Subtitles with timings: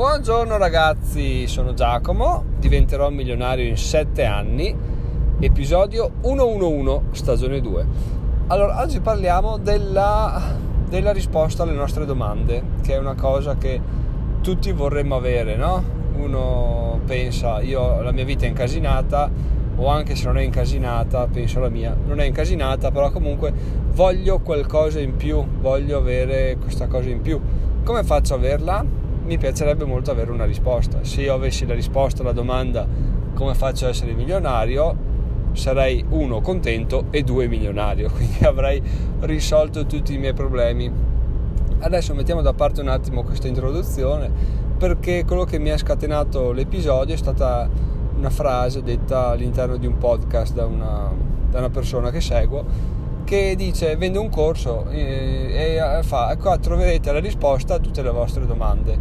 [0.00, 4.74] Buongiorno ragazzi, sono Giacomo, diventerò milionario in 7 anni,
[5.38, 7.86] episodio 111, stagione 2.
[8.46, 10.56] Allora, oggi parliamo della,
[10.88, 13.78] della risposta alle nostre domande, che è una cosa che
[14.40, 15.84] tutti vorremmo avere, no?
[16.16, 19.30] Uno pensa, io la mia vita è incasinata,
[19.76, 23.52] o anche se non è incasinata, penso la mia, non è incasinata, però comunque
[23.92, 27.38] voglio qualcosa in più, voglio avere questa cosa in più.
[27.84, 28.99] Come faccio a averla?
[29.30, 31.04] Mi piacerebbe molto avere una risposta.
[31.04, 32.84] Se io avessi la risposta alla domanda
[33.32, 34.96] come faccio ad essere milionario,
[35.52, 38.82] sarei uno contento e due milionario, quindi avrei
[39.20, 40.90] risolto tutti i miei problemi.
[41.78, 44.28] Adesso mettiamo da parte un attimo questa introduzione
[44.76, 47.70] perché quello che mi ha scatenato l'episodio è stata
[48.16, 51.08] una frase detta all'interno di un podcast da una,
[51.48, 52.64] da una persona che seguo
[53.30, 58.10] che dice vende un corso e, e fa qua troverete la risposta a tutte le
[58.10, 58.98] vostre domande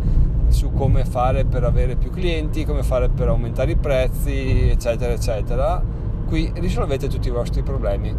[0.50, 5.82] su come fare per avere più clienti, come fare per aumentare i prezzi, eccetera, eccetera.
[6.28, 8.16] Qui risolvete tutti i vostri problemi.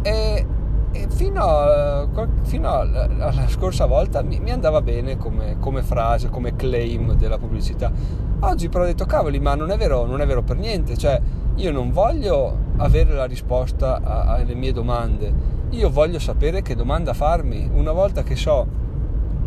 [0.00, 0.46] E,
[0.90, 2.08] e fino, a,
[2.44, 7.92] fino, alla scorsa volta mi, mi andava bene come, come, frase, come claim della pubblicità.
[8.40, 10.96] Oggi però ho detto, cavoli, ma non è vero, non è vero per niente.
[10.96, 11.20] Cioè,
[11.56, 15.32] io non voglio avere la risposta alle mie domande,
[15.70, 17.68] io voglio sapere che domanda farmi.
[17.72, 18.66] Una volta che so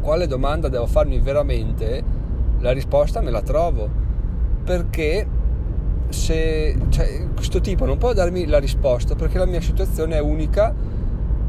[0.02, 2.04] quale domanda devo farmi veramente,
[2.60, 3.90] la risposta me la trovo.
[4.64, 5.28] Perché
[6.10, 10.74] se cioè, questo tipo non può darmi la risposta perché la mia situazione è unica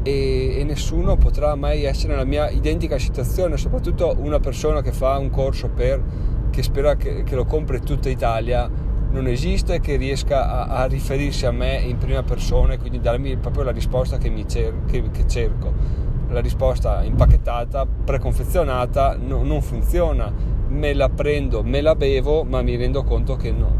[0.03, 5.17] e, e, nessuno potrà mai essere nella mia identica situazione, soprattutto una persona che fa
[5.17, 6.01] un corso per
[6.49, 8.69] che spera che, che lo compri tutta Italia
[9.11, 13.35] non esiste che riesca a, a, riferirsi a me in prima persona e quindi darmi
[13.37, 15.99] proprio la risposta che, cer- che, che cerco.
[16.29, 20.31] La risposta impacchettata, preconfezionata, no, non funziona.
[20.69, 23.75] Me la prendo, me la bevo, ma mi rendo conto che no,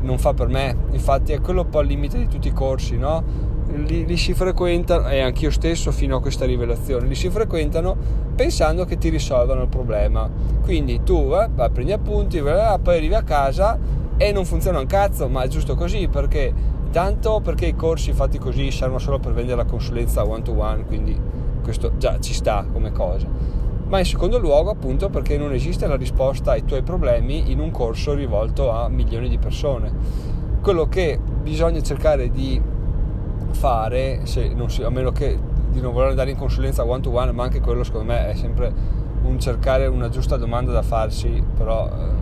[0.00, 0.74] non fa per me.
[0.92, 3.50] Infatti è quello un po' il limite di tutti i corsi, no?
[3.74, 7.96] Li, li, si frequentano, e anch'io stesso fino a questa rivelazione, li si frequentano
[8.34, 10.30] pensando che ti risolvano il problema.
[10.62, 13.78] Quindi tu eh, prendi appunti, poi arrivi a casa
[14.16, 16.52] e non funziona un cazzo, ma è giusto così perché
[16.84, 20.84] intanto perché i corsi fatti così servono solo per vendere la consulenza one to one,
[20.84, 21.18] quindi
[21.62, 23.26] questo già ci sta come cosa.
[23.86, 27.70] Ma in secondo luogo appunto perché non esiste la risposta ai tuoi problemi in un
[27.70, 29.92] corso rivolto a milioni di persone.
[30.62, 32.60] Quello che bisogna cercare di
[33.50, 35.38] fare, si, a meno che
[35.70, 38.34] di non voler andare in consulenza one to one, ma anche quello secondo me è
[38.34, 38.72] sempre
[39.22, 42.21] un cercare una giusta domanda da farsi, però eh,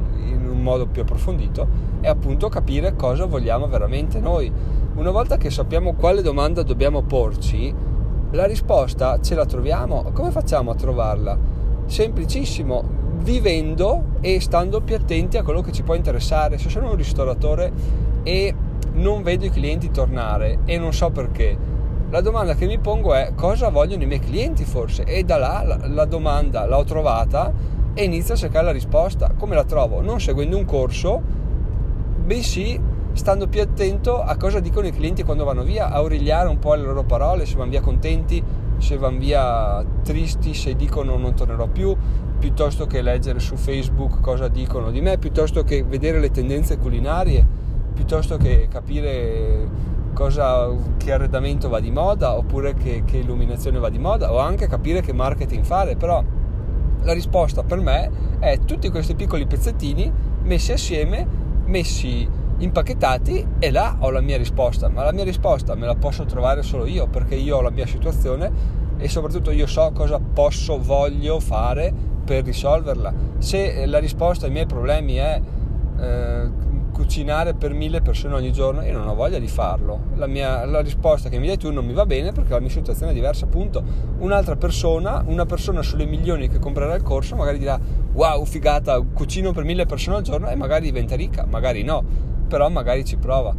[0.61, 1.67] in modo più approfondito,
[2.01, 4.53] è appunto capire cosa vogliamo veramente noi.
[4.95, 7.75] Una volta che sappiamo quale domanda dobbiamo porci,
[8.33, 10.11] la risposta ce la troviamo.
[10.13, 11.37] Come facciamo a trovarla?
[11.87, 12.85] Semplicissimo,
[13.23, 16.59] vivendo e stando più attenti a quello che ci può interessare.
[16.59, 17.73] Se sono un ristoratore
[18.23, 18.55] e
[18.93, 21.57] non vedo i clienti tornare e non so perché,
[22.11, 25.05] la domanda che mi pongo è cosa vogliono i miei clienti forse?
[25.05, 27.53] E da là la, la domanda l'ho trovata
[27.95, 29.33] e inizio a cercare la risposta.
[29.37, 30.01] Come la trovo?
[30.01, 31.21] Non seguendo un corso
[32.25, 32.81] bensì
[33.13, 36.75] stando più attento a cosa dicono i clienti quando vanno via, a origliare un po'
[36.75, 38.43] le loro parole, se vanno via contenti,
[38.79, 41.95] se vanno via tristi, se dicono non tornerò più,
[42.39, 47.45] piuttosto che leggere su Facebook cosa dicono di me, piuttosto che vedere le tendenze culinarie,
[47.93, 49.69] piuttosto che capire
[50.15, 54.69] cosa, che arredamento va di moda oppure che, che illuminazione va di moda o anche
[54.69, 56.23] capire che marketing fare, però
[57.03, 60.13] la risposta per me è tutti questi piccoli pezzettini
[60.43, 61.27] messi assieme
[61.67, 62.29] messi
[62.59, 66.63] impacchettati e là ho la mia risposta, ma la mia risposta me la posso trovare
[66.63, 71.41] solo io perché io ho la mia situazione e soprattutto io so cosa posso, voglio
[71.41, 73.13] fare per risolverla.
[73.39, 75.41] Se la risposta ai miei problemi è
[75.99, 76.51] eh,
[77.01, 80.09] cucinare per mille persone ogni giorno, io non ho voglia di farlo.
[80.17, 82.69] La, mia, la risposta che mi dai tu non mi va bene perché la mia
[82.69, 83.83] situazione è diversa, appunto.
[84.19, 87.81] Un'altra persona, una persona sulle milioni che comprerà il corso, magari dirà
[88.13, 92.05] wow, figata, cucino per mille persone al giorno e magari diventa ricca, magari no,
[92.47, 93.55] però magari ci prova.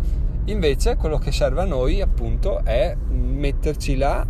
[0.45, 4.23] Invece quello che serve a noi appunto è metterci là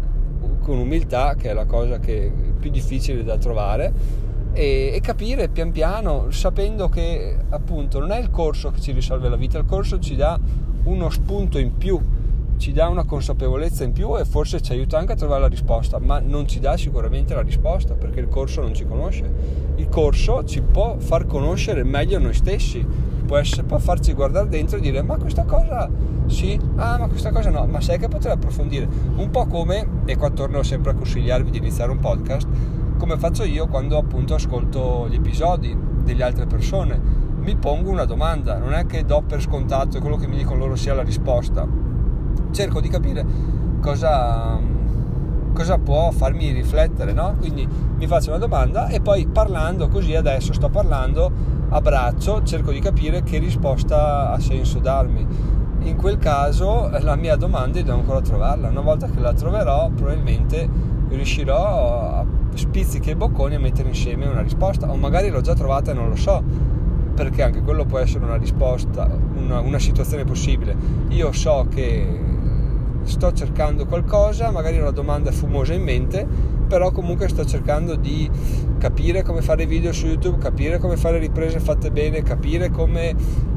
[0.61, 3.91] con umiltà, che è la cosa che è più difficile da trovare,
[4.53, 9.29] e, e, capire pian piano, sapendo che appunto non è il corso che ci risolve
[9.29, 10.39] la vita, il corso ci dà
[10.83, 11.99] uno spunto in più
[12.61, 15.97] ci dà una consapevolezza in più e forse ci aiuta anche a trovare la risposta,
[15.97, 19.29] ma non ci dà sicuramente la risposta perché il corso non ci conosce.
[19.77, 22.85] Il corso ci può far conoscere meglio noi stessi,
[23.25, 25.89] può, essere, può farci guardare dentro e dire ma questa cosa
[26.27, 28.87] sì, ah ma questa cosa no, ma sai che potrei approfondire.
[29.15, 32.47] Un po' come, e qua torno sempre a consigliarvi di iniziare un podcast,
[33.01, 37.01] come faccio io quando appunto ascolto gli episodi delle altre persone,
[37.39, 40.75] mi pongo una domanda, non è che do per scontato quello che mi dicono loro
[40.75, 41.67] sia la risposta.
[42.51, 43.25] Cerco di capire
[43.81, 44.59] cosa,
[45.51, 47.33] cosa può farmi riflettere, no?
[47.39, 47.67] Quindi
[47.97, 51.31] mi faccio una domanda e poi parlando così adesso sto parlando,
[51.69, 55.25] abbraccio, cerco di capire che risposta ha senso darmi.
[55.79, 60.69] In quel caso la mia domanda devo ancora trovarla, una volta che la troverò probabilmente
[61.09, 65.91] riuscirò a spizzichi e bocconi a mettere insieme una risposta o magari l'ho già trovata
[65.91, 66.43] e non lo so
[67.13, 70.75] perché anche quello può essere una risposta, una, una situazione possibile.
[71.09, 72.19] Io so che
[73.03, 76.27] sto cercando qualcosa, magari una domanda fumosa in mente,
[76.67, 78.29] però comunque sto cercando di
[78.77, 83.13] capire come fare video su YouTube, capire come fare riprese fatte bene, capire come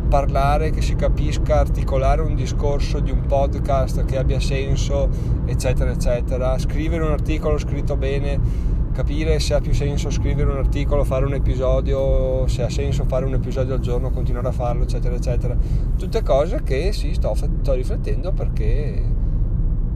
[0.08, 5.08] parlare, che si capisca, articolare un discorso di un podcast che abbia senso,
[5.44, 11.02] eccetera, eccetera, scrivere un articolo scritto bene capire se ha più senso scrivere un articolo,
[11.02, 15.16] fare un episodio, se ha senso fare un episodio al giorno, continuare a farlo, eccetera,
[15.16, 15.56] eccetera.
[15.98, 19.02] Tutte cose che sì, sto, sto riflettendo perché,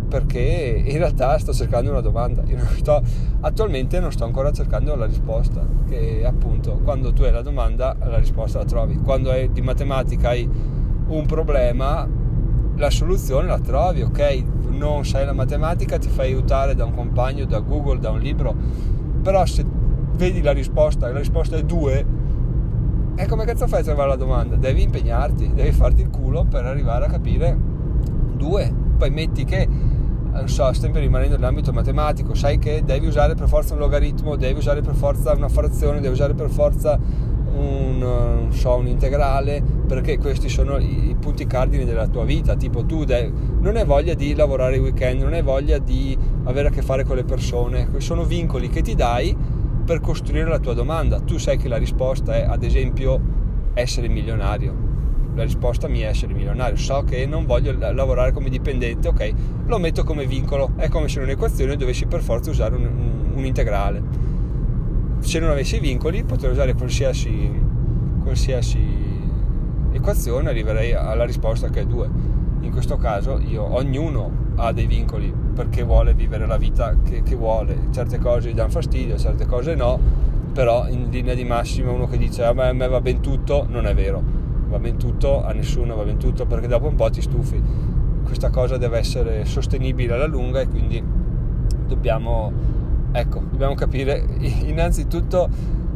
[0.09, 2.43] perché in realtà sto cercando una domanda.
[2.43, 3.01] Non sto,
[3.41, 8.19] attualmente non sto ancora cercando la risposta, che appunto quando tu hai la domanda la
[8.19, 8.97] risposta la trovi.
[8.97, 10.51] Quando hai di matematica hai
[11.07, 12.07] un problema,
[12.75, 14.58] la soluzione la trovi, ok?
[14.79, 18.55] Non sai la matematica, ti fai aiutare da un compagno, da Google, da un libro,
[19.23, 19.65] però se
[20.15, 22.07] vedi la risposta e la risposta è 2,
[23.17, 24.55] e come cazzo fai a trovare la domanda?
[24.55, 27.59] Devi impegnarti, devi farti il culo per arrivare a capire
[28.37, 28.75] 2.
[28.97, 33.75] Poi metti che, non so, sempre rimanendo nell'ambito matematico, sai che devi usare per forza
[33.75, 36.97] un logaritmo, devi usare per forza una frazione, devi usare per forza
[37.55, 42.85] un, so, un integrale, perché questi sono i, i, punti cardini della tua vita, tipo
[42.85, 43.31] tu de-
[43.61, 47.05] non hai voglia di lavorare il weekend, non hai voglia di avere a che fare
[47.05, 49.37] con le persone, sono vincoli che ti dai
[49.85, 51.21] per costruire la tua domanda.
[51.21, 53.21] Tu sai che la risposta è, ad esempio,
[53.75, 54.87] essere milionario.
[55.35, 56.77] La risposta mia è essere milionario.
[56.77, 59.33] So che non voglio lavorare come dipendente, ok,
[59.67, 60.73] lo metto come vincolo.
[60.77, 64.28] È come se in un'equazione dovessi per forza usare un, un, un integrale
[65.21, 67.51] se non avessi i vincoli potrei usare qualsiasi,
[68.23, 68.79] qualsiasi
[69.93, 75.33] equazione arriverei alla risposta che è 2 in questo caso io, ognuno ha dei vincoli
[75.55, 77.89] perché vuole vivere la vita che, che, vuole.
[77.91, 79.99] Certe cose gli danno fastidio certe cose no
[80.53, 83.67] però in linea di massima uno che dice a me, a me va ben tutto
[83.69, 84.23] non è vero.
[84.69, 87.63] Va ben tutto a nessuno va ben tutto perché dopo un po' ti stufi.
[88.25, 91.03] Questa cosa deve essere sostenibile alla lunga e quindi
[91.87, 92.53] dobbiamo
[93.13, 94.25] Ecco, dobbiamo capire
[94.67, 95.49] innanzitutto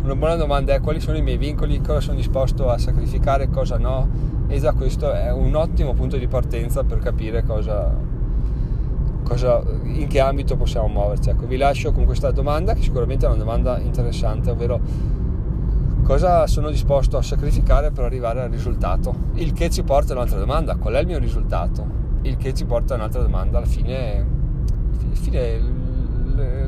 [0.03, 3.79] una buona domanda è quali sono i miei vincoli, cosa sono disposto a sacrificare, cosa
[3.79, 4.09] no
[4.49, 7.95] e già questo è un ottimo punto di partenza per capire cosa,
[9.23, 11.31] cosa, in che ambito possiamo muoverci.
[11.31, 14.81] Ecco, vi lascio con questa domanda che sicuramente è una domanda interessante, ovvero
[16.03, 19.15] cosa sono disposto a sacrificare per arrivare al risultato?
[19.35, 22.01] Il che ci porta a un'altra domanda, qual è il mio risultato?
[22.23, 24.27] Il che ci porta a un'altra domanda, alla fine,
[25.13, 25.61] fine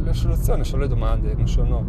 [0.04, 1.84] le soluzioni sono le domande, non sono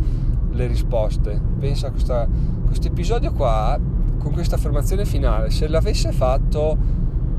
[0.51, 1.39] le risposte.
[1.59, 3.77] Pensa a questo episodio qua,
[4.17, 6.77] con questa affermazione finale, se l'avesse fatto,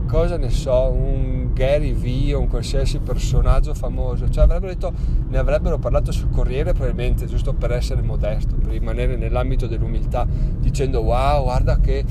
[0.07, 4.93] cosa ne so, un Gary Vee o un qualsiasi personaggio famoso, cioè avrebbero detto,
[5.29, 10.27] ne avrebbero parlato sul Corriere probabilmente, giusto per essere modesto, per rimanere nell'ambito dell'umiltà,
[10.61, 12.05] dicendo wow, guarda che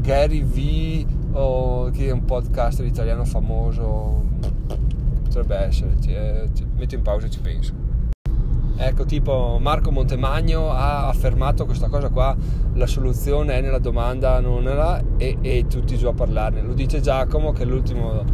[0.00, 4.22] Gary Vee o chi è un podcast italiano famoso
[5.22, 6.12] potrebbe essere, ci,
[6.54, 7.72] ci, metto in pausa e ci penso.
[8.82, 12.34] Ecco, tipo Marco Montemagno ha affermato questa cosa qua,
[12.72, 16.62] la soluzione è nella domanda, non nella, e, e tutti giù a parlarne.
[16.62, 18.24] Lo dice Giacomo che è l'ultimo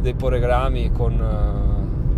[0.00, 1.18] dei programmi con,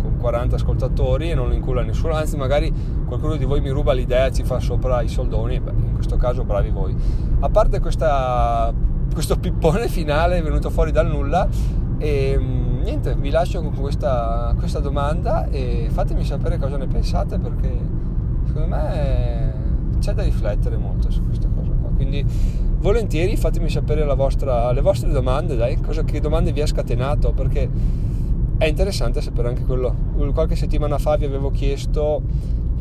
[0.01, 2.73] con 40 ascoltatori e non lo incula nessuno, anzi magari
[3.05, 6.45] qualcuno di voi mi ruba l'idea ci fa sopra i soldoni, beh, in questo caso
[6.45, 6.95] bravi voi.
[7.41, 8.73] A parte questa,
[9.11, 11.49] questo pippone finale venuto fuori dal nulla,
[11.97, 17.39] e, ehm, niente, vi lascio con questa, questa domanda e fatemi sapere cosa ne pensate
[17.39, 17.71] perché
[18.45, 19.53] secondo me
[19.99, 21.89] c'è da riflettere molto su questa cosa qua.
[21.95, 22.25] Quindi
[22.79, 27.69] volentieri fatemi sapere vostra, le vostre domande, dai, cosa, che domande vi ha scatenato perché
[28.57, 29.95] è interessante sapere anche quello.
[30.33, 32.21] Qualche settimana fa vi avevo chiesto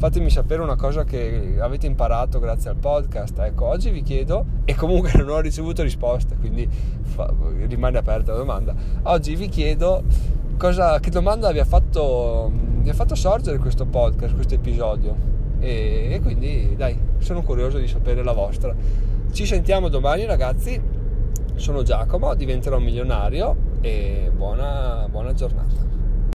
[0.02, 3.38] fatemi sapere una cosa che avete imparato grazie al podcast.
[3.38, 6.68] Ecco, oggi vi chiedo, e comunque non ho ricevuto risposte, quindi
[7.02, 7.32] fa,
[7.68, 8.74] rimane aperta la domanda.
[9.02, 10.02] Oggi vi chiedo
[10.56, 15.14] cosa, che domanda vi ha, fatto, vi ha fatto sorgere questo podcast, questo episodio.
[15.60, 18.74] E, e quindi, dai, sono curioso di sapere la vostra.
[19.30, 20.82] Ci sentiamo domani, ragazzi.
[21.54, 25.91] Sono Giacomo, diventerò milionario e buona, buona giornata.